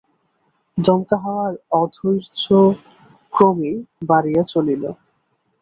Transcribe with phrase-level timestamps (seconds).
[0.77, 2.45] দমকা হাওয়ার অধৈর্য
[3.33, 3.75] ক্রমেই
[4.09, 4.83] বাড়িয়া চলিল।